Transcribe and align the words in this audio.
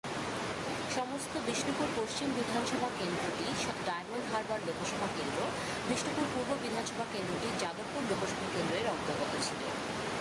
সমস্ত 0.95 1.33
বিষ্ণুপুর 1.47 1.87
পশ্চিম 1.95 2.27
বিধানসভা 2.35 2.89
কেন্দ্রটি 2.99 3.45
ডায়মন্ড 3.85 4.25
হারবার 4.33 4.59
লোকসভা 4.67 5.07
কেন্দ্র, 5.17 5.39
বিষ্ণুপুর 5.89 6.25
পূর্ব 6.33 6.49
বিধানসভা 6.63 7.05
কেন্দ্রটি 7.13 7.47
যাদবপুর 7.59 8.01
লোকসভা 8.09 8.47
কেন্দ্র 8.55 8.73
এর 8.75 8.87
অন্তর্গত 8.87 9.33
ছিল। 9.41 9.61